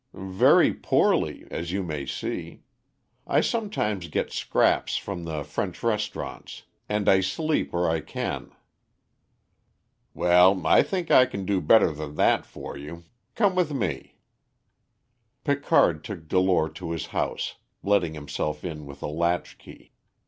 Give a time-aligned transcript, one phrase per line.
[0.15, 2.63] "Very poorly, as you may see.
[3.27, 8.49] I sometimes get scraps from the French restaurants, and I sleep where I can."
[10.15, 13.03] "Well, I think I can do better than that for you.
[13.35, 14.15] Come with me."
[15.43, 19.93] Picard took Delore to his house, letting himself in with a latchkey.